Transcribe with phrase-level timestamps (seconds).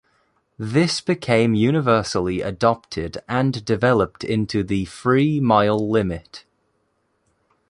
[0.57, 6.43] This became universally adopted and developed into the three-mile limit.